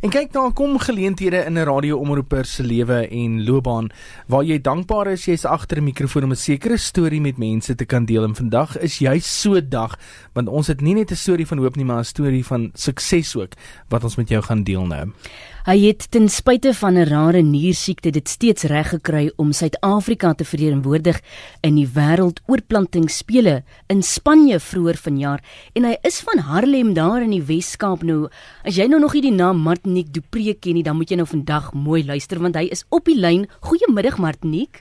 En 0.00 0.08
kyk 0.08 0.30
daar 0.32 0.52
kom 0.56 0.78
geleenthede 0.80 1.44
in 1.44 1.52
'n 1.52 1.64
radioomroeper 1.64 2.44
se 2.44 2.62
lewe 2.62 3.08
en 3.08 3.44
loopbaan 3.44 3.90
waar 4.26 4.44
jy 4.44 4.60
dankbaar 4.60 5.06
is 5.06 5.24
jy's 5.24 5.44
agter 5.44 5.76
'n 5.78 5.84
mikrofoon 5.84 6.22
om 6.24 6.30
'n 6.30 6.36
sekere 6.36 6.76
storie 6.76 7.20
met 7.20 7.36
mense 7.36 7.74
te 7.74 7.84
kan 7.84 8.04
deel. 8.04 8.24
En 8.24 8.34
vandag 8.34 8.78
is 8.78 8.98
jy 8.98 9.18
so 9.18 9.68
dag 9.68 9.98
want 10.32 10.48
ons 10.48 10.66
het 10.66 10.80
nie 10.80 10.94
net 10.94 11.10
'n 11.10 11.16
storie 11.16 11.46
van 11.46 11.58
hoop 11.58 11.76
nie, 11.76 11.84
maar 11.84 11.98
'n 11.98 12.04
storie 12.04 12.46
van 12.46 12.70
sukses 12.74 13.36
ook 13.36 13.52
wat 13.88 14.04
ons 14.04 14.16
met 14.16 14.28
jou 14.28 14.42
gaan 14.42 14.62
deel 14.62 14.86
nou. 14.86 15.12
Hy 15.60 15.76
het 15.82 16.06
ten 16.08 16.30
spyte 16.32 16.72
van 16.72 16.96
'n 16.96 17.04
rare 17.04 17.42
niersiekte 17.42 18.10
dit 18.10 18.28
steeds 18.28 18.64
reg 18.64 18.88
gekry 18.88 19.30
om 19.36 19.52
Suid-Afrika 19.52 20.32
te 20.34 20.44
verteenwoordig 20.44 21.20
in 21.60 21.74
die 21.74 21.86
wêreldoorplantingsspele 21.86 23.62
in 23.88 24.02
Spanje 24.02 24.58
vroeër 24.60 24.96
vanjaar 24.96 25.40
en 25.74 25.84
hy 25.84 25.96
is 26.02 26.20
van 26.20 26.38
Harlem 26.38 26.94
daar 26.94 27.22
in 27.22 27.30
die 27.30 27.42
Wes-Kaap 27.42 28.02
nou. 28.02 28.28
As 28.64 28.76
jy 28.76 28.86
nou 28.86 29.00
nog 29.00 29.12
nie 29.12 29.22
die 29.22 29.36
naam 29.36 29.58
Martinique 29.58 30.10
Dupré 30.10 30.54
ken 30.58 30.74
nie, 30.74 30.82
dan 30.82 30.96
moet 30.96 31.10
jy 31.10 31.16
nou 31.16 31.26
vandag 31.26 31.72
mooi 31.74 32.04
luister 32.04 32.40
want 32.40 32.56
hy 32.56 32.64
is 32.70 32.84
op 32.88 33.04
die 33.04 33.20
lyn. 33.20 33.46
Goeiemiddag 33.60 34.18
Martinique. 34.18 34.80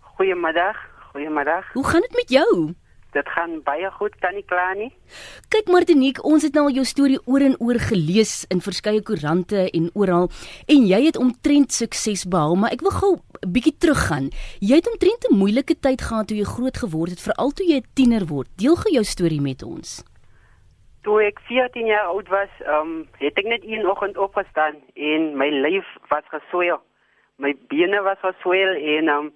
Goeiemiddag. 0.00 0.76
Goeiemiddag. 1.12 1.72
Hoe 1.72 1.84
gaan 1.84 2.00
dit 2.00 2.12
met 2.12 2.28
jou? 2.28 2.74
Dit 3.16 3.28
gaan 3.32 3.62
baie 3.64 3.88
goed, 3.96 4.16
kan 4.20 4.34
nie 4.36 4.44
kla 4.44 4.74
nie. 4.76 4.90
Kyk 5.48 5.70
Martinique, 5.72 6.20
ons 6.28 6.44
het 6.44 6.52
nou 6.52 6.66
al 6.68 6.74
jou 6.76 6.84
storie 6.84 7.16
oor 7.24 7.40
en 7.40 7.54
oor 7.64 7.78
gelees 7.80 8.42
in 8.52 8.60
verskeie 8.60 9.00
koerante 9.00 9.62
en 9.64 9.86
oral 9.96 10.28
en 10.68 10.84
jy 10.90 10.98
het 11.06 11.16
omtrent 11.16 11.72
sukses 11.72 12.26
behaal, 12.28 12.58
maar 12.60 12.74
ek 12.76 12.84
wil 12.84 12.92
gou 12.92 13.12
'n 13.16 13.52
bietjie 13.54 13.76
teruggaan. 13.80 14.28
Jy 14.60 14.76
het 14.76 14.90
omtrent 14.92 15.24
'n 15.24 15.38
moeilike 15.40 15.80
tyd 15.80 16.00
gehad 16.02 16.28
toe 16.28 16.36
jy 16.36 16.44
groot 16.44 16.76
geword 16.76 17.10
het, 17.10 17.20
veral 17.20 17.50
toe 17.50 17.66
jy 17.66 17.80
'n 17.80 17.88
tiener 17.94 18.26
word. 18.26 18.48
Deel 18.56 18.76
gou 18.76 18.92
jou 18.92 19.04
storie 19.04 19.40
met 19.40 19.62
ons. 19.62 20.04
Toe 21.02 21.22
ek 21.24 21.40
14 21.48 21.86
jaar 21.86 22.12
oud 22.12 22.28
was, 22.28 22.50
um, 22.66 23.08
het 23.18 23.38
ek 23.38 23.46
net 23.46 23.64
een 23.64 23.86
oggend 23.86 24.18
opgestaan 24.18 24.76
en 24.94 25.36
my 25.36 25.48
lyf 25.48 25.86
was 26.08 26.24
geswel. 26.28 26.80
My 27.38 27.56
bene 27.68 28.02
was 28.02 28.18
geswel 28.20 28.76
en 28.76 29.08
um, 29.08 29.32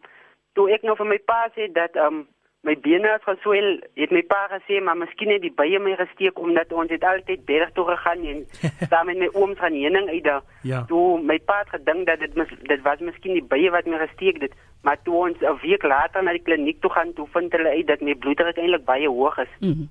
toe 0.53 0.71
ek 0.71 0.83
nou 0.83 0.97
vir 0.97 1.07
my 1.07 1.19
pa 1.19 1.49
sê 1.55 1.73
dat 1.73 1.97
um, 1.97 2.27
my 2.63 2.77
bene 2.79 3.09
het 3.11 3.25
geswel, 3.27 3.81
het 3.99 4.13
my 4.15 4.23
pa 4.31 4.45
gesê, 4.53 4.79
maar 4.83 4.97
miskien 4.97 5.33
het 5.35 5.43
die 5.43 5.53
bye 5.59 5.79
my 5.83 5.97
gesteek 5.99 6.39
omdat 6.39 6.73
ons 6.73 6.93
het 6.95 7.05
altyd 7.05 7.45
berg 7.49 7.73
toe 7.75 7.85
gegaan 7.89 8.23
en 8.33 8.45
saam 8.91 9.11
met 9.11 9.19
my 9.19 9.29
ooms 9.33 9.59
gaan 9.59 9.75
heuning 9.75 10.09
uit 10.09 10.23
daar. 10.25 10.45
Ja. 10.63 10.85
Toe 10.91 11.19
my 11.23 11.41
pa 11.49 11.59
het 11.65 11.75
gedink 11.75 12.07
dat 12.07 12.23
dit 12.23 12.39
mis, 12.39 12.53
dit 12.71 12.85
was 12.87 13.03
miskien 13.03 13.35
die 13.39 13.49
bye 13.55 13.73
wat 13.75 13.91
my 13.91 13.99
gesteek 14.05 14.39
het, 14.47 14.55
maar 14.87 15.03
toe 15.03 15.17
ons 15.25 15.43
'n 15.43 15.59
week 15.65 15.83
later 15.83 16.23
na 16.23 16.39
die 16.39 16.47
kliniek 16.47 16.81
toe 16.81 16.91
gaan, 16.91 17.13
toe 17.19 17.27
vind 17.35 17.53
hulle 17.53 17.75
uit 17.75 17.87
dat 17.87 18.01
my 18.01 18.15
bloeddruk 18.15 18.57
eintlik 18.57 18.85
baie 18.85 19.09
hoog 19.09 19.39
is. 19.39 19.53
Mm 19.61 19.73
-hmm. 19.73 19.91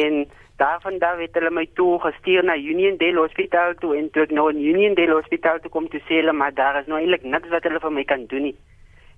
En 0.00 0.26
daarvan 0.56 0.98
daar 0.98 1.20
het 1.20 1.34
hulle 1.34 1.50
my 1.50 1.66
toe 1.74 2.00
gestuur 2.00 2.44
na 2.44 2.56
Union 2.56 2.96
Dale 2.96 3.20
Hospital 3.20 3.74
toe 3.74 3.96
en 3.96 4.10
toe 4.10 4.22
ek 4.22 4.30
nou 4.30 4.48
in 4.50 4.62
Union 4.64 4.94
Dale 4.94 5.12
Hospital 5.12 5.60
toe 5.60 5.70
kom 5.70 5.88
toe 5.88 6.00
sê 6.00 6.20
hulle 6.20 6.32
maar 6.32 6.54
daar 6.54 6.80
is 6.80 6.86
nou 6.86 7.00
eintlik 7.00 7.22
niks 7.22 7.48
wat 7.48 7.62
hulle 7.68 7.80
vir 7.80 7.92
my 7.92 8.04
kan 8.04 8.24
doen 8.26 8.42
nie 8.48 8.56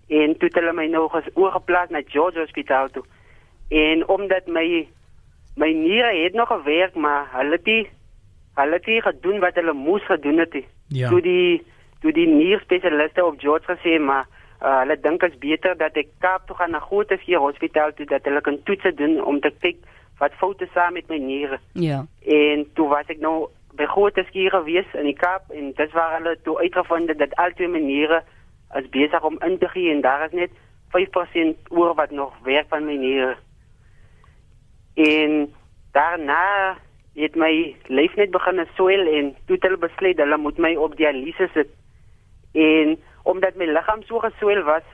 en 0.08 0.36
toe 0.36 0.48
het 0.48 0.54
hulle 0.54 0.72
my 0.72 0.86
nog 0.86 1.14
eens 1.14 1.30
oorgeplaas 1.34 1.88
na 1.88 2.02
George 2.06 2.38
Hospitaal 2.38 2.88
toe. 2.90 3.04
En 3.68 4.08
omdat 4.08 4.46
my 4.46 4.88
my 5.56 5.72
niere 5.72 6.22
het 6.22 6.34
nog 6.34 6.48
gewerk, 6.48 6.94
maar 6.94 7.28
hulle 7.32 7.56
het 7.56 7.64
die 7.64 7.88
hulle 8.54 8.80
het 8.80 9.02
gedoen 9.04 9.38
wat 9.38 9.54
hulle 9.54 9.72
moes 9.72 10.04
gedoen 10.06 10.38
het. 10.38 10.56
Ja. 10.88 11.08
Toe 11.08 11.20
die 11.20 11.62
toe 12.00 12.12
die 12.12 12.26
nierspesialiste 12.26 13.24
op 13.24 13.40
George 13.40 13.76
gesê 13.76 13.98
maar 14.00 14.26
uh, 14.62 14.78
hulle 14.78 15.00
dink 15.00 15.20
dit 15.20 15.32
is 15.32 15.38
beter 15.38 15.76
dat 15.76 15.96
ek 15.98 16.10
Kaap 16.22 16.46
toe 16.46 16.56
gaan 16.56 16.70
na 16.70 16.80
Grooteskier 16.82 17.42
Hospitaal 17.42 17.94
toe 17.94 18.06
dat 18.06 18.24
hulle 18.24 18.40
kan 18.40 18.62
toetse 18.64 18.94
doen 18.94 19.18
om 19.24 19.40
te 19.40 19.52
kyk 19.60 19.82
wat 20.18 20.34
foute 20.38 20.66
saam 20.74 20.92
met 20.92 21.08
my 21.08 21.18
niere. 21.22 21.58
Ja. 21.72 22.06
En 22.26 22.66
toe 22.74 22.88
was 22.88 23.06
ek 23.06 23.20
nou 23.22 23.48
by 23.78 23.86
Grooteskier 23.86 24.50
gewees 24.50 24.88
in 24.98 25.06
die 25.06 25.18
Kaap 25.18 25.50
en 25.54 25.72
dit 25.78 25.92
waar 25.94 26.16
hulle 26.16 26.34
toe 26.42 26.58
uitgevind 26.58 27.08
het 27.12 27.18
dat 27.18 27.36
al 27.36 27.54
twee 27.54 27.70
maniere 27.70 28.22
is 28.74 28.88
besig 28.88 29.24
om 29.24 29.38
in 29.44 29.58
te 29.58 29.68
gee 29.68 29.92
en 29.92 30.00
daar 30.00 30.24
is 30.26 30.32
net 30.32 30.50
5% 30.96 31.68
oor 31.68 31.94
wat 31.94 32.10
nog 32.10 32.32
werk 32.42 32.68
van 32.68 32.84
my 32.84 32.96
niere. 32.96 33.36
En 34.94 35.52
daarna 35.92 36.76
het 37.14 37.34
my 37.34 37.76
lyf 37.86 38.14
net 38.16 38.30
begin 38.30 38.66
swel 38.74 39.06
en 39.06 39.34
toe 39.46 39.56
het 39.56 39.66
hulle 39.66 39.80
besluit 39.82 40.18
hulle 40.18 40.36
moet 40.36 40.58
my 40.58 40.74
op 40.76 40.96
dialyse 40.96 41.48
sit. 41.54 41.70
En 42.52 42.96
omdat 43.22 43.56
my 43.56 43.66
liggaam 43.66 44.02
so 44.02 44.18
geswel 44.18 44.62
was, 44.62 44.86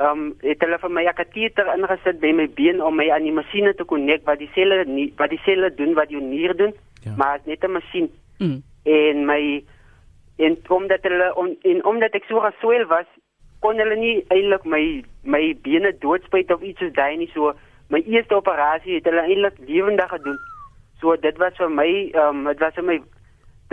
ehm 0.00 0.08
um, 0.08 0.34
het 0.40 0.60
hulle 0.64 0.78
vir 0.78 0.90
my 0.90 1.04
'n 1.04 1.14
kateter 1.14 1.66
ingesit 1.74 2.20
by 2.20 2.32
my 2.32 2.48
been 2.48 2.82
om 2.82 2.96
my 2.96 3.10
aan 3.10 3.22
die 3.22 3.32
masjiene 3.32 3.74
te 3.74 3.84
konnek 3.84 4.24
wat 4.24 4.38
die 4.38 4.50
selle 4.54 4.84
nie 4.84 5.12
wat 5.16 5.30
die 5.30 5.42
selle 5.44 5.74
doen 5.74 5.94
wat 5.94 6.10
jou 6.10 6.22
nier 6.22 6.56
doen, 6.56 6.72
ja. 7.02 7.12
maar 7.16 7.36
is 7.36 7.46
net 7.46 7.64
'n 7.64 7.72
masjien. 7.72 8.10
Mm. 8.38 8.62
En 8.84 9.26
my 9.26 9.64
en 10.46 10.56
omdat 10.68 11.04
hulle 11.08 11.28
on, 11.38 11.56
en 11.62 11.84
omdat 11.84 12.16
ek 12.18 12.26
so 12.28 12.42
geswel 12.44 12.86
was 12.90 13.08
kon 13.62 13.78
hulle 13.78 13.96
nie 13.98 14.14
eintlik 14.34 14.64
my 14.66 14.82
my 15.22 15.42
bene 15.66 15.92
doodspuit 16.04 16.50
of 16.54 16.62
iets 16.66 16.82
soos 16.82 16.94
daai 16.96 17.16
nie. 17.16 17.30
So 17.34 17.52
my 17.94 18.02
eerste 18.10 18.36
operasie 18.36 18.98
het 18.98 19.08
hulle 19.10 19.22
eintlik 19.26 19.60
lewendig 19.68 20.10
gedoen. 20.14 20.38
So 21.00 21.16
dit 21.16 21.38
was 21.42 21.58
vir 21.60 21.70
my 21.70 21.90
ehm 22.10 22.42
um, 22.42 22.48
dit 22.50 22.64
was 22.64 22.78
vir 22.78 22.88
my 22.90 22.98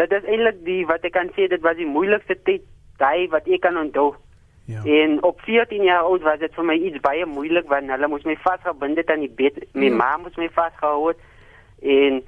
dit 0.02 0.18
is 0.18 0.28
eintlik 0.34 0.64
die 0.66 0.82
wat 0.90 1.06
ek 1.10 1.16
kan 1.18 1.32
sê 1.36 1.50
dit 1.52 1.64
was 1.66 1.78
die 1.80 1.90
moeilikste 1.90 2.38
tyd 2.48 2.66
daai 3.02 3.30
wat 3.34 3.48
ek 3.48 3.64
kan 3.66 3.80
onthou. 3.82 4.14
Ja. 4.70 4.84
En 4.86 5.24
op 5.24 5.42
14 5.42 5.84
jaar 5.84 6.06
oud 6.06 6.22
was 6.22 6.40
dit 6.40 6.54
vir 6.54 6.66
my 6.66 6.76
iets 6.78 7.02
baie 7.02 7.26
moeilik 7.26 7.70
want 7.72 7.90
hulle 7.90 8.08
moes 8.08 8.28
my 8.30 8.38
vasgebind 8.44 9.02
het 9.02 9.10
aan 9.10 9.26
die 9.26 9.36
bed. 9.42 9.58
My 9.74 9.90
ja. 9.90 9.96
ma 10.02 10.12
moes 10.22 10.38
my 10.38 10.50
vasgehou 10.54 11.08
het. 11.08 11.24
En 11.82 12.22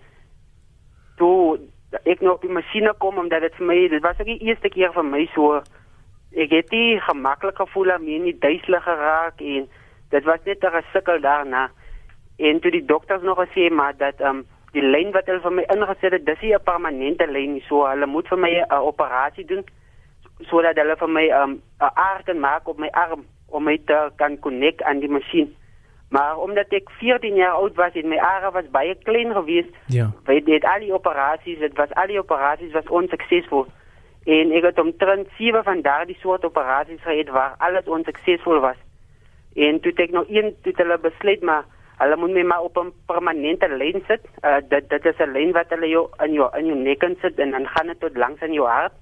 toe 1.22 1.59
ek 2.03 2.22
nou 2.22 2.34
op 2.34 2.41
die 2.41 2.52
masjiene 2.52 2.94
kom 2.97 3.18
omdat 3.18 3.41
dit 3.41 3.56
vir 3.56 3.68
my 3.68 3.78
dit 3.88 4.02
was 4.02 4.19
ook 4.19 4.29
die 4.29 4.44
eerste 4.47 4.69
keer 4.69 4.94
vir 4.94 5.03
my 5.03 5.25
so 5.35 5.62
ek 6.31 6.52
het 6.56 6.72
nie 6.72 7.00
gemaklik 7.00 7.57
gevoel 7.59 7.96
om 7.96 8.06
nie 8.06 8.38
duiselig 8.40 8.84
geraak 8.84 9.41
en 9.41 9.68
dit 10.12 10.24
was 10.24 10.40
net 10.46 10.63
'n 10.63 10.72
gesukkel 10.72 11.19
daarna. 11.22 11.69
En 12.38 12.59
toe 12.59 12.72
die 12.72 12.85
dokters 12.85 13.22
nog 13.22 13.38
gesê 13.38 13.69
maar 13.69 13.97
dat 13.97 14.22
um, 14.22 14.46
die 14.72 14.81
lyn 14.81 15.12
wat 15.12 15.25
hulle 15.25 15.41
vir 15.41 15.52
my 15.52 15.63
ingesit 15.74 16.12
het 16.12 16.25
dis 16.25 16.41
nie 16.41 16.53
'n 16.56 16.63
permanente 16.63 17.28
lyn 17.28 17.53
nie 17.53 17.63
so 17.68 17.85
hulle 17.85 18.06
moet 18.06 18.28
vir 18.28 18.38
my 18.38 18.52
'n 18.52 18.72
operasie 18.72 19.46
doen 19.46 19.63
sodat 20.50 20.75
hulle 20.75 20.96
vir 20.96 21.09
my 21.09 21.25
'n 21.28 21.41
um, 21.41 21.62
aard 21.79 22.25
kan 22.25 22.40
maak 22.40 22.68
op 22.68 22.78
my 22.78 22.88
arm 22.88 23.25
om 23.50 23.63
my 23.63 23.78
te 23.78 24.12
kan 24.16 24.40
connect 24.40 24.84
aan 24.84 25.00
die 25.00 25.09
masjien 25.09 25.56
Maar 26.11 26.38
omdat 26.38 26.73
ek 26.75 26.89
14 26.99 27.35
jaar 27.39 27.53
oud 27.55 27.75
was 27.79 27.94
en 27.95 28.09
my 28.11 28.17
are 28.19 28.51
was 28.51 28.67
baie 28.72 28.95
klein 29.07 29.31
geweest, 29.31 29.72
ja. 29.88 30.09
al 30.27 30.79
die 30.83 30.91
operasies, 30.94 31.59
dit 31.59 31.77
was 31.79 31.94
al 31.95 32.11
die 32.11 32.19
operasies 32.19 32.73
was 32.75 32.89
onsuksesvol. 32.91 33.69
En 34.27 34.51
ek 34.51 34.67
het 34.67 34.79
omtrent 34.79 35.29
7 35.38 35.63
van 35.63 35.81
daardie 35.81 36.17
soort 36.19 36.44
operasies 36.45 36.99
gehad 37.01 37.31
waar 37.31 37.55
alles 37.57 37.88
onsuksesvol 37.88 38.59
was. 38.59 38.75
En 39.55 39.79
toe 39.79 39.94
ek 39.95 40.11
nou 40.11 40.25
een 40.27 40.51
toe 40.67 40.73
hulle 40.75 40.97
besluit 40.99 41.47
maar 41.47 41.63
hulle 42.01 42.17
moet 42.19 42.35
my 42.35 42.43
maar 42.43 42.67
op 42.67 42.78
'n 42.78 42.91
permanente 43.07 43.69
lyn 43.69 44.03
sit. 44.07 44.28
Uh, 44.43 44.59
dit 44.67 44.89
dit 44.89 45.05
is 45.05 45.19
'n 45.19 45.31
lyn 45.31 45.51
wat 45.51 45.69
hulle 45.69 45.88
jou 45.88 46.09
in 46.19 46.33
jou 46.33 46.49
in 46.57 46.66
jou 46.66 46.78
nek 46.78 47.07
sit 47.22 47.39
en 47.39 47.51
dan 47.51 47.67
gaan 47.67 47.88
dit 47.88 47.99
tot 47.99 48.17
langs 48.17 48.41
in 48.41 48.53
jou 48.53 48.67
hart. 48.67 48.93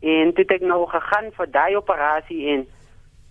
En 0.00 0.32
toe 0.32 0.44
ek 0.44 0.60
nou 0.60 0.86
gegaan 0.86 1.32
vir 1.32 1.50
daai 1.50 1.76
operasie 1.76 2.48
en 2.48 2.66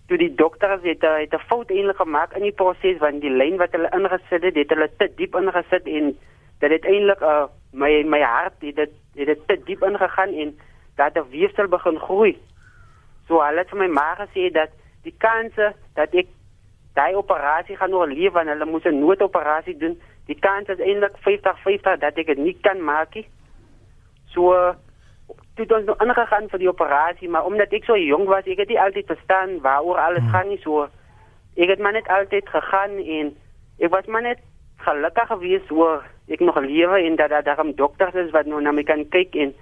toe 0.07 0.17
die 0.17 0.35
dokters 0.35 0.83
het 0.83 1.01
het 1.01 1.33
'n 1.33 1.47
fout 1.47 1.69
eintlik 1.69 1.95
gemaak 1.95 2.33
in 2.33 2.41
die 2.41 2.51
proses 2.61 2.97
want 2.99 3.21
die 3.21 3.29
lyn 3.29 3.57
wat 3.57 3.71
hulle 3.71 3.89
ingesit 3.89 4.43
het, 4.43 4.55
het 4.55 4.69
hulle 4.69 4.89
te 4.97 5.11
diep 5.15 5.35
ingesit 5.35 5.85
en 5.87 6.17
dit 6.59 6.71
het 6.71 6.85
eintlik 6.85 7.21
uh, 7.21 7.45
my 7.71 8.03
my 8.03 8.21
hart 8.21 8.53
het 8.59 8.75
dit 8.75 8.91
het 9.15 9.27
dit 9.27 9.47
te 9.47 9.61
diep 9.65 9.83
ingegaan 9.83 10.33
en 10.33 10.59
dat 10.95 11.15
'n 11.15 11.29
weefsel 11.29 11.67
begin 11.67 11.99
groei. 11.99 12.37
So 13.27 13.41
hulle 13.41 13.59
het 13.59 13.69
vir 13.69 13.79
my 13.79 13.87
ma 13.87 14.15
gesê 14.15 14.51
dat 14.51 14.69
die 15.03 15.15
kanse 15.17 15.73
dat 15.93 16.13
ek 16.13 16.27
daai 16.93 17.15
operasie 17.15 17.77
gaan 17.77 17.93
oorleef 17.93 18.35
en 18.35 18.47
hulle 18.47 18.65
moet 18.65 18.85
'n 18.85 18.99
noodoperasie 18.99 19.77
doen. 19.77 20.01
Die 20.25 20.39
kans 20.39 20.67
is 20.67 20.79
eintlik 20.79 21.15
50-50 21.17 21.99
dat 21.99 22.17
ek 22.17 22.25
dit 22.25 22.37
nie 22.37 22.57
kan 22.61 22.83
maak 22.83 23.13
nie. 23.15 23.27
So 24.25 24.75
toe 25.55 25.67
ons 25.77 25.85
nog 25.85 25.97
aangegaan 26.01 26.49
vir 26.49 26.59
die 26.59 26.69
operasie, 26.69 27.29
maar 27.29 27.45
omdat 27.45 27.73
ek 27.73 27.85
so 27.85 27.97
jong 27.97 28.25
was, 28.29 28.47
ek 28.49 28.63
het 28.63 28.71
nie 28.73 28.79
altyd 28.81 29.11
verstaan 29.11 29.59
waaroor 29.61 29.99
alles 30.01 30.25
hmm. 30.25 30.33
gaan 30.33 30.49
nie 30.49 30.61
so. 30.63 30.87
Ek 31.55 31.69
het 31.69 31.79
maar 31.79 31.93
net 31.93 32.09
altyd 32.09 32.49
gegaan 32.49 32.97
en 32.97 33.35
ek 33.79 33.93
was 33.93 34.09
maar 34.09 34.25
net 34.25 34.41
gelukkig 34.83 35.29
geweest 35.29 35.71
oor 35.71 36.01
ek 36.33 36.41
nog 36.41 36.57
lewe 36.59 37.03
en 37.03 37.15
dat 37.19 37.29
daar 37.29 37.43
daarom 37.43 37.75
dokters 37.75 38.15
is 38.15 38.31
wat 38.31 38.49
nou 38.49 38.61
na 38.61 38.71
my 38.71 38.83
kan 38.83 39.05
kyk 39.13 39.35
en 39.35 39.53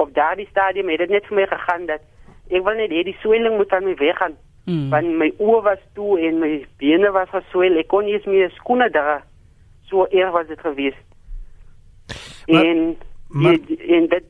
op 0.00 0.14
daardie 0.14 0.46
stadium 0.50 0.88
het 0.88 1.02
dit 1.02 1.10
net 1.10 1.26
vir 1.26 1.36
my 1.36 1.46
gegaan 1.50 1.86
dat 1.90 2.06
ek 2.50 2.64
wil 2.64 2.78
net 2.78 2.94
hê 2.94 3.02
die 3.06 3.16
swelling 3.20 3.56
moet 3.56 3.68
van 3.70 3.84
my 3.84 3.94
weggaan. 3.98 4.36
Hmm. 4.64 4.88
Want 4.92 5.18
my 5.18 5.30
oë 5.38 5.62
was 5.66 5.82
toe 5.98 6.18
en 6.20 6.38
my 6.42 6.52
bene 6.78 7.10
was 7.14 7.30
geswel. 7.32 7.78
Ek 7.80 7.88
kon 7.90 8.04
nie 8.06 8.14
eens 8.18 8.28
meer 8.28 8.50
skoene 8.58 8.90
dra. 8.92 9.20
So 9.90 10.06
erg 10.10 10.34
was 10.34 10.46
dit 10.46 10.60
geweest. 10.60 11.06
En 12.46 12.96
maar, 13.28 13.58
en 13.78 14.06
dit 14.10 14.26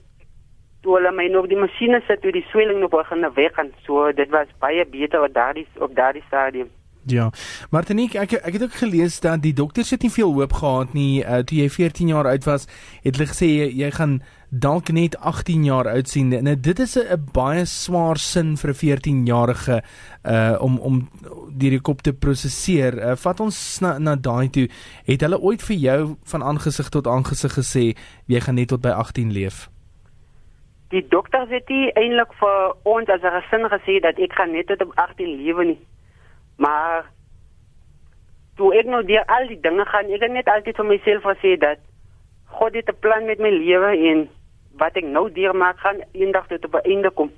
toe 0.83 0.97
hulle 0.97 1.13
my 1.13 1.29
nog 1.29 1.49
die 1.49 1.61
masjiene 1.61 2.01
sit 2.07 2.23
toe 2.23 2.33
die 2.33 2.47
swelling 2.51 2.81
nog 2.81 2.91
begin 2.91 3.27
weggaan. 3.35 3.73
So 3.87 4.13
dit 4.13 4.31
was 4.31 4.47
baie 4.59 4.87
beter 4.87 5.23
op 5.23 5.35
daardie 5.35 5.67
op 5.79 5.95
daardie 5.95 6.25
stadium. 6.27 6.71
Ja. 7.09 7.31
Martinique, 7.71 8.19
ek 8.21 8.33
ek 8.33 8.59
het 8.59 8.63
ook 8.63 8.77
gelees 8.77 9.21
dat 9.25 9.41
die 9.43 9.55
dokters 9.57 9.91
het 9.91 10.03
nie 10.03 10.13
veel 10.13 10.33
hoop 10.37 10.53
gehad 10.53 10.93
nie 10.93 11.25
uh, 11.25 11.41
toe 11.41 11.57
jy 11.63 11.71
14 11.73 12.13
jaar 12.13 12.29
oud 12.29 12.45
was. 12.45 12.67
Het 13.03 13.17
hulle 13.17 13.31
gesê 13.31 13.49
jy, 13.49 13.71
jy 13.81 13.91
gaan 13.97 14.21
dalk 14.51 14.91
net 14.93 15.17
18 15.17 15.65
jaar 15.65 15.89
oud 15.89 16.09
sien. 16.09 16.29
Nou 16.29 16.57
dit 16.61 16.79
is 16.79 16.97
'n 16.99 17.25
baie 17.33 17.65
swaar 17.65 18.19
sin 18.19 18.57
vir 18.57 18.71
'n 18.71 18.81
14-jarige 18.83 19.83
uh 20.25 20.57
om 20.61 20.79
om 20.79 21.09
die 21.57 21.81
kop 21.81 22.03
te 22.03 22.13
prosesseer. 22.13 22.99
Uh, 22.99 23.17
vat 23.17 23.41
ons 23.41 23.81
na 23.81 23.99
na 23.99 24.17
daai 24.17 24.51
toe. 24.51 24.69
Het 25.05 25.21
hulle 25.21 25.41
ooit 25.41 25.63
vir 25.63 25.77
jou 25.77 26.17
van 26.25 26.43
aangesig 26.43 26.89
tot 26.89 27.07
aangesig 27.07 27.53
gesê 27.53 27.97
jy 28.27 28.41
gaan 28.41 28.55
net 28.55 28.69
tot 28.69 28.81
by 28.81 28.91
18 28.91 29.33
leef? 29.33 29.71
Die 30.91 31.07
dokter 31.09 31.47
het 31.49 31.67
dit 31.67 31.95
eintlik 31.95 32.33
vir 32.41 32.75
ons 32.83 33.09
as 33.09 33.23
'n 33.23 33.35
gesin 33.39 33.69
gesê 33.71 34.01
dat 34.01 34.19
ek 34.19 34.33
gaan 34.33 34.53
net 34.53 34.67
tot 34.67 34.83
op 34.83 34.93
18 34.95 35.37
lewe 35.43 35.65
nie. 35.65 35.81
Maar 36.59 37.07
toe 38.57 38.75
ek 38.75 38.87
nou 38.87 39.05
deur 39.05 39.25
al 39.27 39.47
die 39.47 39.61
dinge 39.61 39.85
gaan, 39.85 40.11
ek 40.11 40.21
het 40.21 40.31
net 40.31 40.49
altyd 40.49 40.77
vir 40.77 40.85
myself 40.85 41.23
gesê 41.23 41.57
dat 41.59 41.79
God 42.47 42.75
het 42.75 42.89
'n 42.89 42.99
plan 43.01 43.25
met 43.25 43.39
my 43.39 43.51
lewe 43.51 43.91
en 44.11 44.29
wat 44.79 44.97
ek 44.97 45.05
nou 45.05 45.33
deur 45.33 45.57
maak 45.57 45.79
gaan 45.79 46.03
eendag 46.13 46.47
tot 46.47 46.65
op 46.65 46.75
'n 46.75 46.91
einde 46.91 47.11
kom. 47.11 47.31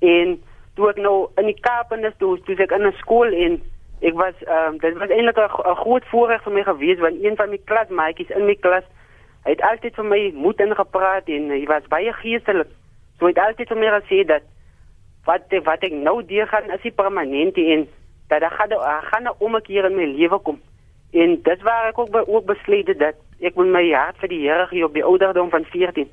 En 0.00 0.42
toe 0.74 0.88
ek 0.88 0.96
nou 0.96 1.28
in 1.36 1.46
die 1.46 1.60
Kaap 1.60 1.92
en 1.92 2.12
toe 2.18 2.40
toe 2.44 2.56
ek 2.56 2.70
in 2.70 2.86
'n 2.86 2.92
skool 2.92 3.32
en 3.32 3.62
ek 4.00 4.14
was 4.14 4.34
ehm 4.44 4.74
um, 4.74 4.78
dit 4.78 4.98
was 4.98 5.08
eintlik 5.08 5.38
'n 5.38 5.76
groot 5.82 6.04
voorreg 6.04 6.42
vir 6.42 6.52
my 6.52 6.62
gewees 6.62 6.98
want 6.98 7.24
een 7.24 7.36
van 7.36 7.50
my 7.50 7.58
klasmaatjies 7.64 8.30
in 8.30 8.46
my 8.46 8.54
klas 8.54 8.84
hy 9.46 9.54
het 9.54 9.62
altyd 9.62 9.94
vir 9.94 10.08
my 10.10 10.20
moed 10.34 10.60
ingepraat 10.60 11.28
en 11.30 11.50
hy 11.54 11.62
was 11.70 11.86
baie 11.92 12.12
geestelik. 12.18 12.70
So 13.18 13.28
hy 13.28 13.32
het 13.32 13.44
altyd 13.44 13.70
vir 13.70 13.78
my 13.78 13.92
gesê 14.00 14.24
dat 14.26 14.48
wat 15.26 15.54
wat 15.66 15.84
ek 15.86 15.94
nou 15.94 16.18
deur 16.26 16.48
gaan 16.50 16.70
is 16.74 16.82
nie 16.82 16.94
permanent 16.94 17.58
en 17.62 17.86
dat 18.30 18.42
daar 18.42 18.56
gaan 18.58 18.68
daar 18.74 19.06
gaan 19.10 19.28
'n 19.30 19.38
omkeer 19.38 19.86
in 19.86 19.96
my 19.96 20.06
lewe 20.18 20.38
kom. 20.38 20.58
En 21.12 21.42
dit 21.42 21.62
waar 21.62 21.88
ek 21.88 21.98
ook 21.98 22.10
ook 22.26 22.44
besluit 22.46 22.86
dat 22.98 23.14
ek 23.40 23.54
moet 23.54 23.66
my 23.66 23.90
hart 23.92 24.18
vir 24.18 24.28
die 24.28 24.48
Here 24.48 24.66
gee 24.66 24.84
op 24.84 24.94
die 24.94 25.04
ouderdom 25.04 25.50
van 25.50 25.64
14. 25.64 26.10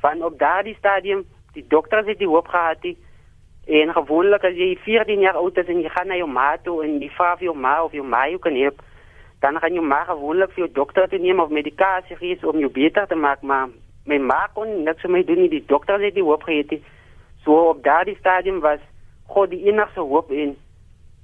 Van 0.00 0.24
op 0.24 0.38
daardie 0.38 0.74
stadium, 0.74 1.24
die 1.52 1.64
dokters 1.68 2.06
het 2.06 2.18
die 2.18 2.28
hoop 2.28 2.48
gehad 2.48 2.82
die 2.82 2.96
en 3.66 3.92
gewoonlik 3.92 4.44
as 4.44 4.56
jy 4.58 4.76
14 4.84 5.20
jaar 5.20 5.36
oud 5.38 5.58
is 5.58 5.68
en 5.68 5.82
jy 5.82 5.88
gaan 5.88 6.08
na 6.08 6.16
jou 6.16 6.28
ma 6.28 6.56
toe 6.56 6.82
en 6.84 6.98
jy 7.00 7.10
vra 7.10 7.36
vir 7.36 7.44
jou 7.44 7.56
ma 7.56 7.82
of 7.84 7.92
jou 7.92 8.04
ma 8.04 8.28
jou 8.28 8.38
kan 8.38 8.56
help, 8.56 8.82
dan 9.42 9.58
gaan 9.58 9.74
jou 9.74 9.84
ma 9.84 10.04
gewoonlik 10.06 10.52
vir 10.54 10.64
jou 10.64 10.72
dokter 10.80 11.08
te 11.10 11.18
neem 11.18 11.40
of 11.42 11.50
medikasie 11.50 12.16
gee 12.16 12.38
om 12.46 12.58
jou 12.62 12.70
beter 12.70 13.06
te 13.10 13.18
maak, 13.18 13.42
maar 13.42 13.68
my 14.06 14.18
ma 14.18 14.46
kon 14.54 14.84
niks 14.86 15.02
vir 15.02 15.10
my 15.10 15.22
doen 15.26 15.42
nie, 15.42 15.50
die 15.50 15.64
dokters 15.66 16.02
het 16.02 16.14
die 16.14 16.26
hoop 16.26 16.46
gehad. 16.46 16.78
So 17.44 17.70
op 17.72 17.82
daardie 17.82 18.16
stadium 18.20 18.60
was 18.62 18.78
God 19.34 19.50
die 19.50 19.64
enigste 19.66 20.00
hoop 20.00 20.30
en 20.30 20.54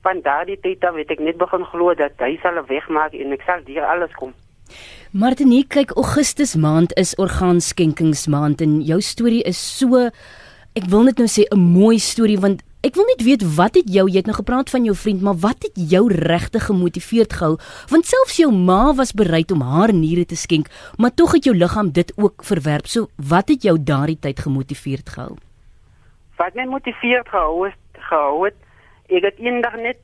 van 0.03 0.23
daardie 0.23 0.59
tyd 0.63 0.85
af 0.85 0.99
het 0.99 1.11
ek 1.15 1.23
net 1.23 1.39
begin 1.39 1.65
glo 1.71 1.95
dat 1.95 2.19
hy 2.19 2.35
sal 2.43 2.59
'n 2.59 2.67
weg 2.67 2.89
maak 2.89 3.15
en 3.15 3.33
ek 3.33 3.43
sal 3.47 3.63
deur 3.67 3.87
alles 3.87 4.15
kom. 4.19 4.35
Martinique, 5.13 5.69
kyk 5.69 5.91
Augustus 5.97 6.55
maand 6.57 6.93
is 6.97 7.15
orgaanskenkingsmaand 7.17 8.61
en 8.61 8.81
jou 8.83 9.01
storie 9.01 9.43
is 9.43 9.79
so 9.79 10.11
ek 10.75 10.85
wil 10.91 11.03
net 11.03 11.19
nou 11.19 11.29
sê 11.29 11.47
'n 11.51 11.59
mooi 11.59 11.99
storie 11.99 12.39
want 12.39 12.63
ek 12.87 12.95
wil 12.95 13.07
net 13.11 13.23
weet 13.27 13.43
wat 13.57 13.75
het 13.75 13.89
jou 13.91 14.07
jy 14.07 14.21
het 14.21 14.29
nou 14.31 14.37
gepraat 14.37 14.71
van 14.71 14.85
jou 14.87 14.95
vriend, 14.97 15.23
maar 15.23 15.39
wat 15.43 15.67
het 15.67 15.75
jou 15.91 16.05
regtig 16.13 16.69
gemotiveerd 16.71 17.33
gehou? 17.33 17.57
Want 17.91 18.07
selfs 18.07 18.39
jou 18.39 18.53
ma 18.55 18.95
was 18.95 19.13
bereid 19.13 19.51
om 19.51 19.65
haar 19.67 19.93
niere 19.93 20.25
te 20.25 20.37
skenk, 20.37 20.71
maar 20.97 21.15
tog 21.15 21.33
het 21.33 21.45
jou 21.45 21.57
liggaam 21.57 21.91
dit 21.93 22.13
ook 22.17 22.45
verwerp. 22.45 22.87
So 22.87 23.09
wat 23.17 23.49
het 23.49 23.63
jou 23.63 23.77
daardie 23.83 24.19
tyd 24.19 24.41
gemotiveerd 24.41 25.09
gehou? 25.09 25.35
Wat 26.39 26.55
my 26.55 26.69
motiveerd 26.71 27.29
gehou 27.29 27.67
het, 27.67 27.83
gehou 28.11 28.47
het 28.47 28.57
ek 29.09 29.25
het 29.25 29.39
eendag 29.41 29.77
net 29.81 29.99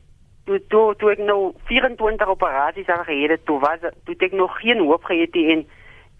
toe 0.49 0.59
toe 0.73 0.95
toe 0.99 1.13
ek 1.13 1.23
nou 1.25 1.53
24 1.69 2.29
operasies 2.29 2.89
al 2.89 3.05
gehad 3.05 3.37
het, 3.37 3.47
toe 3.47 3.61
was 3.61 3.81
toe 4.05 4.17
ek 4.19 4.33
nog 4.33 4.53
geen 4.61 4.81
hoop 4.81 5.05
gehad 5.05 5.33
het 5.35 5.51
en 5.55 5.67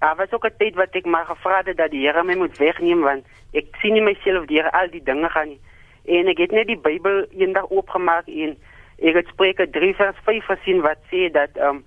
daar 0.01 0.17
was 0.17 0.33
ook 0.33 0.47
'n 0.47 0.57
tyd 0.59 0.75
wat 0.75 0.95
ek 0.95 1.07
maar 1.07 1.27
gevra 1.27 1.63
het 1.65 1.77
dat 1.77 1.91
die 1.91 2.07
Here 2.07 2.23
my 2.23 2.37
moet 2.37 2.57
wegneem 2.59 3.01
want 3.01 3.25
ek 3.53 3.67
sien 3.81 3.93
nie 3.93 4.03
myself 4.03 4.47
deur 4.47 4.71
al 4.71 4.89
die 4.91 5.03
dinge 5.03 5.29
gaan 5.29 5.49
nie. 5.49 5.61
En 6.05 6.29
ek 6.29 6.39
het 6.39 6.51
net 6.51 6.67
die 6.67 6.81
Bybel 6.81 7.25
eendag 7.33 7.71
oopgemaak 7.71 8.29
en 8.29 8.57
ek 9.01 9.15
het 9.15 9.31
Spreuke 9.33 9.71
3 9.71 9.95
vers 9.95 10.19
5 10.25 10.45
gesien 10.45 10.81
wat 10.85 11.01
sê 11.11 11.31
dat 11.33 11.57
um, 11.57 11.85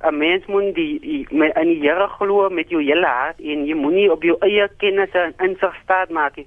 'n 0.00 0.16
mens 0.16 0.46
moet 0.46 0.74
die, 0.74 1.00
die 1.00 1.26
in 1.30 1.68
die 1.68 1.80
Here 1.82 2.08
glo 2.08 2.48
met 2.48 2.70
jou 2.70 2.82
hele 2.82 3.06
hart 3.06 3.40
en 3.40 3.66
jy 3.66 3.74
moenie 3.74 4.12
op 4.12 4.22
jou 4.22 4.36
eie 4.40 4.68
kennis 4.76 5.10
en 5.12 5.34
insig 5.38 5.74
staat 5.82 6.10
maak 6.10 6.36
nie. 6.36 6.46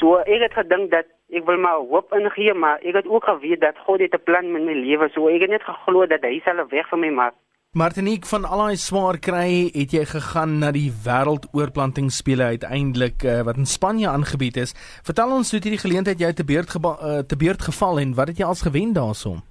So 0.00 0.16
ek 0.18 0.40
het 0.40 0.52
gedink 0.52 0.90
dat 0.90 1.06
ek 1.30 1.44
wil 1.44 1.58
maar 1.58 1.82
hoop 1.90 2.12
ingee, 2.12 2.54
maar 2.54 2.78
ek 2.82 2.94
het 2.94 3.06
ook 3.06 3.24
geweet 3.24 3.60
dat 3.60 3.78
God 3.78 4.00
het 4.00 4.14
'n 4.14 4.24
plan 4.24 4.52
met 4.52 4.62
my 4.62 4.72
lewe, 4.72 5.08
so 5.08 5.28
ek 5.28 5.40
het 5.40 5.50
net 5.50 5.62
geglo 5.62 6.06
dat 6.06 6.22
hy 6.22 6.40
sal 6.44 6.60
'n 6.60 6.68
weg 6.68 6.88
vir 6.88 6.98
my 6.98 7.10
maak. 7.10 7.34
Martinique 7.76 8.24
van 8.24 8.46
al 8.48 8.62
daai 8.62 8.78
swaar 8.80 9.18
kry, 9.20 9.68
het 9.74 9.92
jy 9.92 10.06
gegaan 10.08 10.54
na 10.62 10.70
die 10.72 10.88
wêreldoorplantingsspele 11.04 12.46
uiteindelik 12.54 13.20
uh, 13.20 13.42
wat 13.44 13.58
in 13.60 13.68
Spanje 13.68 14.08
aangebied 14.08 14.56
is. 14.62 14.72
Vertel 15.04 15.34
ons 15.36 15.50
hoe 15.50 15.58
het 15.58 15.66
hierdie 15.68 15.82
geleentheid 15.82 16.22
jou 16.24 16.30
te 16.32 16.46
beurt 16.48 16.72
uh, 16.72 17.18
te 17.28 17.36
beurt 17.36 17.66
geval 17.66 18.00
en 18.00 18.14
wat 18.16 18.32
het 18.32 18.40
jy 18.40 18.46
als 18.48 18.62
gewen 18.64 18.94
daaroor? 18.96 19.42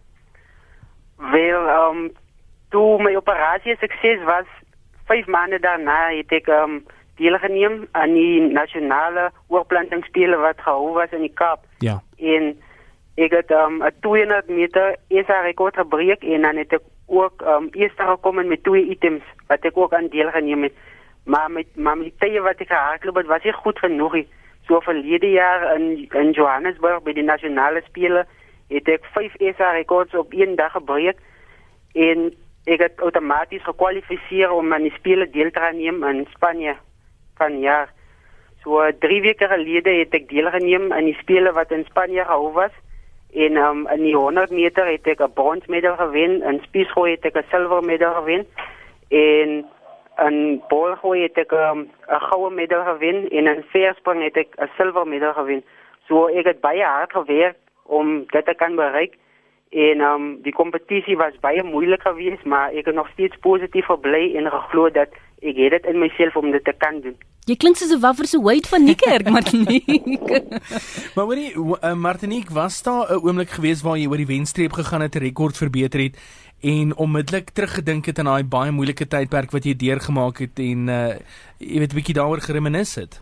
Wel, 1.21 1.67
ehm 1.75 1.99
um, 1.99 2.09
toe 2.73 3.03
my 3.03 3.13
operasie 3.15 3.77
sukses 3.77 4.25
was, 4.25 4.49
5 5.05 5.29
maande 5.29 5.61
daarna 5.61 5.99
het 6.15 6.33
ek 6.33 6.49
ehm 6.49 6.79
um, 6.79 6.81
deelgeneem 7.21 7.85
aan 7.91 8.17
die 8.17 8.41
nasionale 8.41 9.29
oorplantingsspele 9.53 10.41
wat 10.41 10.65
gehou 10.65 10.97
was 10.97 11.13
in 11.13 11.21
die 11.29 11.35
Kaap. 11.43 11.61
Ja. 11.85 12.01
En 12.17 12.57
ek 13.21 13.37
het 13.37 13.53
um, 13.53 13.85
'n 13.85 13.93
200 14.01 14.49
meter 14.49 14.97
SA 15.13 15.41
rekord 15.45 15.77
gebreek 15.77 16.25
en 16.25 16.41
dan 16.41 16.57
het 16.57 16.73
ek 16.73 16.89
ook 17.05 17.41
um, 17.41 17.67
eerste 17.71 18.03
gekom 18.03 18.47
met 18.47 18.63
twee 18.63 18.89
items 18.89 19.23
wat 19.47 19.65
ek 19.65 19.77
ook 19.77 19.93
aan 19.93 20.07
deelgeneem 20.07 20.63
het. 20.63 20.73
Maar 21.25 21.51
met 21.51 21.75
maar 21.75 21.97
met 21.97 22.19
tye 22.19 22.41
wat 22.41 22.61
ek 22.61 22.67
gehardloop 22.67 23.15
het, 23.15 23.25
was 23.25 23.45
ek 23.45 23.61
goed 23.65 23.79
genoeg. 23.79 24.25
So 24.67 24.79
verlede 24.81 25.29
jaar 25.31 25.75
in 25.75 26.07
in 26.11 26.31
Johannesburg 26.31 27.03
by 27.03 27.13
die 27.13 27.25
nasionale 27.25 27.81
spele 27.85 28.25
het 28.69 28.89
ek 28.89 29.05
5 29.13 29.37
SA 29.57 29.71
rekords 29.77 30.13
op 30.17 30.33
een 30.33 30.55
dag 30.55 30.71
gebreek 30.73 31.19
en 31.93 32.31
ek 32.65 32.81
het 32.81 33.01
outomaties 33.01 33.63
gekwalifiseer 33.63 34.51
om 34.51 34.73
aan 34.73 34.87
die 34.87 34.95
spele 34.97 35.29
deel 35.29 35.51
te 35.53 35.69
neem 35.73 36.03
in 36.03 36.25
Spanje 36.33 36.75
van 37.37 37.59
jaar. 37.59 37.93
So 38.63 38.81
3 38.99 39.21
weke 39.21 39.47
gelede 39.47 39.93
het 39.99 40.13
ek 40.17 40.29
deelgeneem 40.29 40.91
aan 40.91 41.05
die 41.05 41.17
spele 41.21 41.53
wat 41.53 41.71
in 41.71 41.85
Spanje 41.85 42.25
gehou 42.25 42.51
was 42.57 42.73
en 43.35 43.57
um, 43.57 43.87
in 43.87 44.03
die 44.03 44.15
100 44.15 44.49
meter 44.49 44.87
het 44.87 45.07
ek 45.07 45.19
'n 45.19 45.33
bronsmedal 45.33 45.95
gewen, 45.95 46.41
in 46.41 46.59
spiesgooi 46.63 47.11
het 47.11 47.25
ek 47.25 47.35
'n 47.35 47.49
silwermedal 47.49 48.13
gewen 48.13 48.47
en 49.09 49.65
in 50.27 50.61
bolgooi 50.67 51.21
het 51.21 51.37
ek 51.37 51.51
um, 51.51 51.79
'n 51.79 52.13
um, 52.13 52.19
goue 52.19 52.49
medal 52.49 52.83
gewen 52.83 53.29
en 53.29 53.47
in 53.47 53.63
veerspring 53.67 54.23
het 54.23 54.37
ek 54.37 54.55
'n 54.57 54.69
silwermedal 54.77 55.33
gewen. 55.33 55.63
So 56.07 56.27
ek 56.27 56.45
het 56.45 56.61
baie 56.61 56.83
hard 56.83 57.11
gewerk 57.11 57.57
om 57.83 58.23
dit 58.27 58.45
te 58.45 58.53
kan 58.53 58.75
bereik 58.75 59.13
en 59.75 60.01
um, 60.07 60.25
die 60.45 60.53
kompetisie 60.55 61.17
was 61.19 61.35
baie 61.43 61.63
moeilik 61.63 62.01
geweest, 62.07 62.45
maar 62.47 62.71
ek 62.71 62.85
het 62.85 62.95
nog 62.95 63.09
steeds 63.11 63.35
positief 63.43 63.89
gebly 63.91 64.31
en 64.39 64.47
geglo 64.53 64.89
dat 64.89 65.11
ek 65.43 65.57
het 65.59 65.73
dit 65.75 65.89
in 65.91 65.99
myself 65.99 66.35
om 66.39 66.51
dit 66.51 66.63
te 66.63 66.73
kan 66.79 67.01
doen. 67.03 67.17
Jy 67.45 67.57
klink 67.61 67.77
soos 67.77 67.91
'n 67.93 67.99
waffer 68.01 68.25
se 68.25 68.39
weight 68.41 68.67
van 68.69 68.83
Niekerk, 68.85 69.29
Martinique. 69.29 70.41
maar 71.15 71.25
hoorie, 71.25 71.51
uh, 71.53 71.93
Martinique, 71.93 72.53
was 72.53 72.81
daar 72.83 73.11
'n 73.11 73.21
oomblik 73.21 73.49
gewees 73.49 73.83
waar 73.83 73.97
jy 73.97 74.07
oor 74.07 74.17
die 74.17 74.33
wenstreep 74.33 74.71
gegaan 74.71 75.01
het, 75.01 75.15
'n 75.15 75.27
rekord 75.27 75.57
verbeter 75.57 75.99
het 75.99 76.17
en 76.61 76.95
onmiddellik 76.95 77.49
teruggedink 77.49 78.05
het 78.05 78.19
aan 78.19 78.25
daai 78.31 78.43
baie 78.43 78.71
moeilike 78.71 79.07
tydperk 79.07 79.51
wat 79.51 79.65
jy 79.65 79.75
deurgemaak 79.75 80.37
het 80.39 80.59
en 80.59 80.87
uh 80.87 81.13
jy 81.59 81.79
weet 81.79 81.91
'n 81.91 81.99
bietjie 81.99 82.15
daaroor 82.15 82.41
gereminis 82.41 82.95
het? 82.95 83.21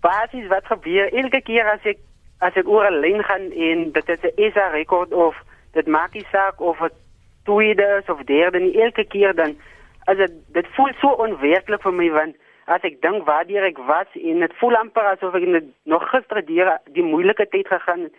Basies 0.00 0.48
wat 0.48 0.66
gebeur 0.66 1.12
elke 1.14 1.40
keer 1.40 1.64
as 1.72 1.84
ek 1.84 1.98
as 2.42 2.56
ek 2.58 2.68
oor 2.68 2.86
'n 2.90 3.00
lyn 3.00 3.22
gaan 3.22 3.50
en 3.68 3.92
dit 3.92 4.08
is 4.14 4.22
'n 4.22 4.50
SA 4.52 4.68
rekord 4.74 5.12
of 5.12 5.36
dit 5.72 5.86
maak 5.86 6.14
nie 6.14 6.26
saak 6.30 6.60
of 6.60 6.78
dit 6.78 6.96
tweede 7.44 8.02
of 8.06 8.22
derde 8.24 8.58
nie 8.58 8.82
elke 8.82 9.04
keer 9.04 9.34
dan 9.34 9.56
as 10.04 10.16
dit 10.16 10.32
dit 10.52 10.66
voel 10.76 10.92
so 11.00 11.08
onwerklik 11.24 11.82
vir 11.82 11.92
my 11.92 12.10
want 12.10 12.36
as 12.66 12.82
ek 12.82 13.00
dink 13.02 13.26
waar 13.26 13.46
ek 13.70 13.78
was 13.78 14.10
en 14.14 14.40
dit 14.40 14.54
voel 14.60 14.76
amper 14.76 15.06
asof 15.12 15.34
ek 15.34 15.46
net 15.46 15.64
nog 15.84 16.04
gister 16.10 16.42
deur 16.46 16.78
die 16.94 17.02
moeilike 17.02 17.46
tyd 17.50 17.68
gegaan 17.68 18.10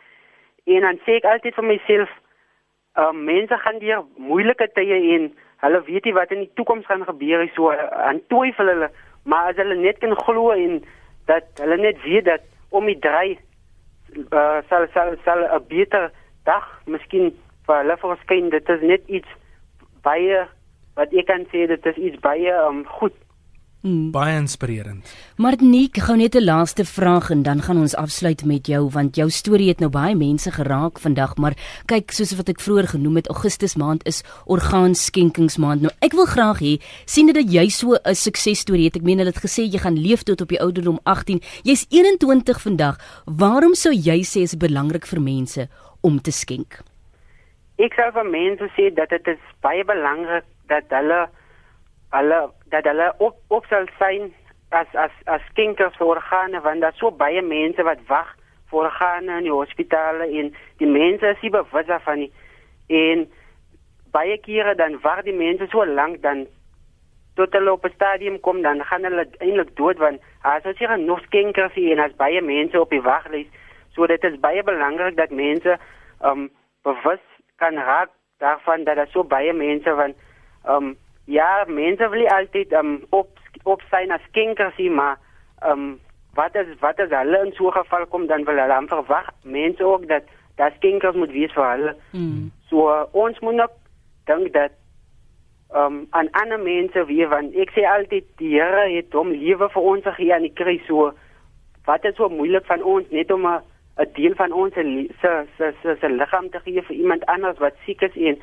en 0.66 0.82
dan 0.82 1.00
sê 1.06 1.20
ek 1.20 1.26
altyd 1.26 1.56
vir 1.56 1.68
myself 1.70 2.10
uh, 2.98 3.12
mense 3.12 3.58
gaan 3.58 3.80
deur 3.80 4.04
moeilike 4.18 4.68
tye 4.74 5.00
en 5.16 5.32
hulle 5.64 5.82
weet 5.88 6.06
nie 6.06 6.14
wat 6.14 6.32
in 6.32 6.44
die 6.46 6.52
toekoms 6.56 6.86
gaan 6.86 7.06
gebeur 7.08 7.48
so 7.56 7.72
aan 7.72 8.22
twyfel 8.28 8.68
hulle 8.68 8.92
maar 9.24 9.52
as 9.52 9.60
hulle 9.62 9.76
net 9.76 10.00
kan 10.00 10.16
glo 10.26 10.52
en 10.52 10.84
dat 11.32 11.64
hulle 11.64 11.78
net 11.78 12.02
weet 12.04 12.26
dat 12.26 12.44
om 12.70 12.86
die 12.86 13.00
dry 13.00 13.38
uh, 14.18 14.60
sal 14.70 14.88
sal 14.94 15.16
sal 15.26 15.44
'n 15.46 15.68
beter 15.68 16.12
dag 16.46 16.66
miskien 16.86 17.32
vir 17.68 17.76
hulle 17.82 17.98
verskyn. 17.98 18.50
Dit 18.50 18.70
is 18.70 18.82
net 18.82 19.08
iets 19.08 19.30
baie 20.04 20.46
wat 20.96 21.14
ek 21.14 21.28
kan 21.28 21.46
sê 21.52 21.68
dit 21.68 21.86
is 21.86 21.98
iets 21.98 22.20
baie 22.22 22.54
um, 22.68 22.84
goed 23.00 23.16
Mm. 23.84 24.12
Baie 24.16 24.38
inspirerend. 24.40 25.10
Martinique, 25.36 26.00
gou 26.00 26.16
net 26.16 26.36
'n 26.36 26.44
laaste 26.44 26.86
vraag 26.86 27.30
en 27.30 27.44
dan 27.44 27.62
gaan 27.62 27.78
ons 27.78 27.96
afsluit 27.96 28.46
met 28.46 28.68
jou 28.68 28.90
want 28.90 29.16
jou 29.16 29.30
storie 29.30 29.68
het 29.68 29.80
nou 29.80 29.90
baie 29.90 30.16
mense 30.16 30.52
geraak 30.52 31.00
vandag, 31.00 31.36
maar 31.36 31.54
kyk 31.86 32.12
soos 32.12 32.36
wat 32.36 32.50
ek 32.50 32.62
vroeër 32.62 32.88
genoem 32.88 33.16
het, 33.16 33.28
Augustus 33.28 33.76
maand 33.76 34.06
is 34.08 34.24
orgaanskenkingsmaand. 34.46 35.82
Nou 35.82 35.92
ek 36.00 36.14
wil 36.14 36.26
graag 36.26 36.60
hê 36.60 36.80
sien 37.06 37.26
dit 37.26 37.36
dat 37.36 37.52
jy 37.52 37.68
so 37.70 37.96
'n 38.06 38.16
suksesstorie 38.16 38.86
het. 38.86 38.96
Ek 38.96 39.04
meen 39.04 39.18
hulle 39.18 39.32
het 39.32 39.44
gesê 39.44 39.68
jy 39.68 39.80
gaan 39.80 40.00
leef 40.00 40.24
tot 40.24 40.42
op 40.42 40.48
die 40.48 40.62
ouderdom 40.62 41.00
18. 41.04 41.42
Jy's 41.64 41.86
21 41.90 42.62
vandag. 42.62 42.98
Waarom 43.26 43.76
sou 43.76 43.92
jy 43.94 44.24
sê 44.24 44.44
is 44.44 44.56
belangrik 44.56 45.06
vir 45.06 45.22
mense 45.22 45.68
om 46.02 46.22
te 46.22 46.32
skenk? 46.32 46.80
Ek 47.78 47.94
sou 47.94 48.12
vir 48.14 48.26
mense 48.32 48.64
sê 48.78 48.94
dat 48.96 49.10
dit 49.10 49.28
is 49.28 49.40
baie 49.60 49.84
belangrik 49.84 50.46
dat 50.68 50.84
hulle 50.90 51.28
hulle 52.14 52.50
dat 52.74 52.88
hulle 52.90 53.14
op 53.18 53.38
op 53.48 53.66
sal 53.70 53.86
sein 54.00 54.32
as 54.70 54.90
as 55.06 55.14
as 55.36 55.44
skenkers 55.52 55.98
vir 56.00 56.16
organe 56.16 56.62
want 56.66 56.82
daar 56.82 56.98
so 56.98 57.12
baie 57.12 57.42
mense 57.46 57.86
wat 57.90 58.02
wag 58.10 58.32
vir 58.72 58.80
organe 58.88 59.38
in 59.38 59.48
die 59.48 59.54
hospitale 59.54 60.28
en 60.42 60.50
die 60.82 60.90
mense 60.90 61.36
is 61.36 61.46
nie 61.46 61.54
bewus 61.54 61.86
daarvan 61.92 62.24
nie. 62.24 62.32
En 62.90 63.28
baie 64.16 64.38
kere 64.48 64.76
dan 64.80 64.98
wag 65.06 65.22
die 65.28 65.38
mense 65.38 65.70
so 65.72 65.86
lank 65.86 66.22
dan 66.26 66.46
tot 67.38 67.54
hulle 67.58 67.76
op 67.78 67.86
'n 67.86 67.94
stadium 67.96 68.40
kom 68.40 68.62
dan 68.62 68.84
gaan 68.90 69.06
hulle 69.10 69.28
eintlik 69.38 69.76
dood 69.76 69.98
want 69.98 70.22
as 70.42 70.66
ons 70.66 70.80
hier 70.80 70.98
nog 71.00 71.22
skenkers 71.28 71.74
hier 71.74 71.98
en 71.98 72.04
as 72.04 72.18
baie 72.26 72.42
mense 72.42 72.80
op 72.80 72.90
die 72.90 73.02
waglys. 73.02 73.48
So 73.94 74.08
dit 74.08 74.24
is 74.24 74.40
baie 74.40 74.64
belangrik 74.64 75.16
dat 75.18 75.30
mense 75.30 75.78
um 76.26 76.50
bewus 76.84 77.24
kan 77.56 77.76
raak 77.76 78.10
daarvan 78.40 78.84
dat 78.84 78.96
daar 78.96 79.08
so 79.08 79.24
baie 79.24 79.54
mense 79.54 79.96
van 80.02 80.14
um 80.76 80.96
ja, 81.26 81.66
mense 81.68 82.10
wil 82.10 82.28
altyd 82.28 82.74
um 82.74 83.04
op 83.10 83.30
op 83.64 83.82
sy 83.92 84.04
na 84.08 84.20
skenkers 84.28 84.76
hier 84.76 84.92
maar 84.92 85.20
um 85.66 86.00
wat 86.36 86.56
is 86.56 86.68
wat 86.80 87.00
as 87.00 87.10
hulle 87.10 87.46
in 87.46 87.54
so 87.54 87.68
'n 87.68 87.78
geval 87.78 88.06
kom 88.06 88.28
dan 88.28 88.44
wil 88.44 88.58
hulle 88.58 88.76
amper 88.76 89.04
wag 89.08 89.30
mense 89.44 89.84
ook 89.84 90.08
dat 90.08 90.24
dat 90.56 90.74
skenkers 90.76 91.16
moet 91.16 91.32
wees 91.32 91.54
vir 91.54 91.70
hulle. 91.70 91.96
Mm. 92.12 92.52
So 92.70 92.90
uh, 92.90 93.04
ons 93.12 93.40
moet 93.40 93.56
nog 93.56 93.72
dink 94.26 94.54
dat 94.54 94.72
um 95.76 96.08
aan 96.10 96.32
ander 96.32 96.60
mense 96.60 97.06
wie 97.06 97.28
van 97.28 97.52
ek 97.54 97.72
sê 97.74 97.86
altyd 97.90 98.26
die 98.38 98.54
Here 98.60 98.90
het 98.96 99.14
hom 99.14 99.32
lewe 99.32 99.70
vir 99.70 99.82
ons 99.82 100.04
gegee 100.04 100.34
aan 100.34 100.46
die 100.48 100.54
kruis 100.54 100.86
so 100.88 101.14
wat 101.86 102.06
is 102.06 102.16
so 102.16 102.30
moeilik 102.30 102.66
van 102.66 102.84
ons 102.84 103.10
net 103.10 103.32
om 103.32 103.48
'n 103.48 103.62
'n 103.98 104.10
deel 104.14 104.36
van 104.36 104.52
ons 104.52 104.74
se 104.74 105.46
se 105.58 105.74
se 105.82 105.96
se 106.02 106.10
liggaam 106.10 106.50
te 106.50 106.60
gee 106.60 106.82
vir 106.82 106.96
iemand 106.96 107.26
anders 107.26 107.58
wat 107.58 107.74
siek 107.86 108.02
is 108.02 108.16
en 108.16 108.38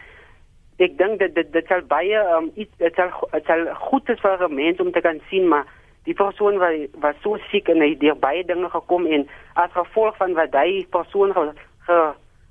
ek 0.81 0.97
dink 0.99 1.19
dit 1.21 1.35
dit 1.35 1.53
dit 1.53 1.67
sal 1.69 1.83
baie 1.89 2.23
um, 2.37 2.51
iets 2.55 2.73
dit 2.79 2.95
sal 2.97 3.13
dit 3.33 3.47
sal 3.47 3.67
goed 3.91 4.09
is 4.09 4.21
vir 4.21 4.47
'n 4.49 4.55
mens 4.55 4.81
om 4.81 4.93
te 4.93 5.01
kan 5.01 5.21
sien 5.29 5.49
maar 5.49 5.67
die 6.09 6.15
persoon 6.15 6.59
wat 6.59 6.97
was 7.05 7.21
so 7.23 7.37
siek 7.51 7.69
en 7.69 7.81
hy 7.85 7.91
het 7.99 8.21
baie 8.21 8.45
dinge 8.45 8.71
gekom 8.71 9.07
en 9.07 9.29
as 9.55 9.73
gevolg 9.73 10.17
van 10.17 10.33
wat 10.35 10.57
hy 10.57 10.87
persoon 10.91 11.33
ge, 11.33 11.53
ge, 11.87 11.99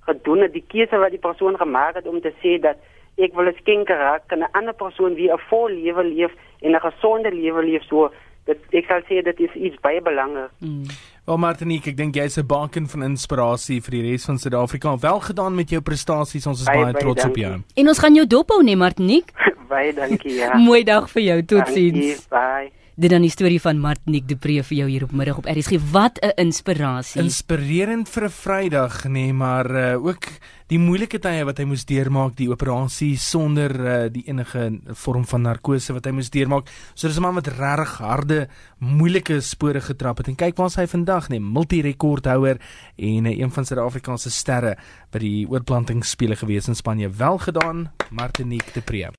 gedoen 0.09 0.45
het 0.45 0.53
die 0.53 0.65
keuse 0.67 0.97
wat 0.97 1.11
die 1.11 1.25
persoon 1.25 1.57
gemaak 1.57 1.95
het 1.95 2.07
om 2.07 2.21
te 2.21 2.33
sê 2.43 2.59
dat 2.61 2.77
ek 3.17 3.33
wil 3.33 3.49
'n 3.49 3.57
skenker 3.61 3.97
raak 3.97 4.27
kan 4.27 4.39
'n 4.39 4.53
ander 4.53 4.73
persoon 4.73 5.15
wie 5.15 5.31
'n 5.31 5.45
vol 5.49 5.69
lewe 5.69 6.03
leef 6.03 6.33
en 6.61 6.75
'n 6.75 6.85
gesonde 6.87 7.31
lewe 7.31 7.63
leef 7.63 7.83
so 7.83 8.11
dit 8.45 8.59
ek 8.71 8.85
sal 8.85 9.01
sê 9.09 9.21
dit 9.23 9.39
is 9.39 9.53
iets 9.53 9.81
baie 9.81 10.01
belangrik 10.01 10.51
mm. 10.59 10.83
Wel 11.29 11.37
Martinique, 11.37 11.91
ek 11.91 11.97
dink 11.97 12.15
jy's 12.17 12.39
'n 12.41 12.45
baken 12.49 12.87
van 12.89 13.03
inspirasie 13.05 13.83
vir 13.85 13.91
die 13.91 14.01
res 14.01 14.25
van 14.25 14.39
Suid-Afrika. 14.41 14.97
Wel 14.97 15.19
gedaan 15.19 15.53
met 15.55 15.69
jou 15.69 15.81
prestasies. 15.81 16.47
Ons 16.47 16.61
is 16.61 16.65
baie, 16.65 16.89
baie 16.89 16.93
trots 16.97 17.21
dankie. 17.21 17.45
op 17.45 17.51
jou. 17.51 17.61
En 17.75 17.87
ons 17.87 17.99
gaan 17.99 18.15
jou 18.15 18.25
dophou, 18.25 18.63
nee 18.63 18.75
Martinique. 18.75 19.29
baie 19.69 19.93
dankie, 19.93 20.33
ja. 20.33 20.57
Mooi 20.57 20.83
dag 20.83 21.05
vir 21.09 21.21
jou. 21.21 21.43
Totsiens. 21.43 22.25
Bye. 22.33 22.71
Dit 22.99 23.13
dan 23.13 23.23
die 23.23 23.31
storie 23.31 23.61
van 23.63 23.77
Martinique 23.79 24.27
Du 24.27 24.35
Preez 24.35 24.67
vir 24.67 24.75
jou 24.81 24.85
hier 24.91 25.05
op 25.05 25.13
middag 25.15 25.37
op 25.39 25.45
RSG. 25.47 25.77
Wat 25.91 26.19
'n 26.19 26.33
inspirasie. 26.35 27.21
Inspirerend 27.21 28.09
vir 28.09 28.23
'n 28.25 28.29
Vrydag, 28.29 29.05
nê, 29.05 29.09
nee, 29.09 29.33
maar 29.33 29.71
uh, 29.71 30.05
ook 30.05 30.27
die 30.67 30.79
moeilike 30.79 31.19
tye 31.19 31.45
wat 31.45 31.57
hy 31.57 31.63
moes 31.63 31.85
deurmaak, 31.85 32.35
die 32.35 32.49
operasie 32.49 33.17
sonder 33.17 33.71
uh, 33.71 34.09
die 34.11 34.23
enige 34.27 34.81
vorm 34.91 35.25
van 35.25 35.41
narkose 35.41 35.93
wat 35.93 36.05
hy 36.05 36.11
moes 36.11 36.29
deurmaak. 36.29 36.67
So 36.93 37.07
dis 37.07 37.17
'n 37.17 37.21
man 37.21 37.35
wat 37.35 37.47
regtig 37.47 37.97
harde, 37.97 38.47
moeilike 38.79 39.39
spore 39.41 39.79
getrap 39.79 40.17
het. 40.17 40.27
En 40.27 40.35
kyk 40.35 40.57
waar 40.57 40.69
hy 40.75 40.87
vandag, 40.87 41.29
nê, 41.29 41.39
nee, 41.39 41.39
multi-rekordhouer 41.39 42.59
en 42.97 43.25
uh, 43.25 43.39
een 43.39 43.51
van 43.51 43.65
Suid-Afrika 43.65 44.17
se 44.17 44.29
sterre 44.29 44.75
by 45.09 45.19
die 45.19 45.47
oorplantingsspele 45.47 46.35
gewees 46.35 46.67
in 46.67 46.75
Spanje. 46.75 47.09
Wel 47.09 47.37
gedaan, 47.37 47.91
Martinique 48.11 48.73
Du 48.73 48.81
Preez. 48.81 49.15